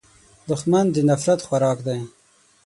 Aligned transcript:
دښمن 0.49 0.85
د 0.91 0.97
نفرت 1.09 1.39
خوراک 1.47 1.77
دی 1.87 1.99